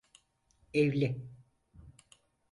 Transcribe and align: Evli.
Evli. 0.73 1.09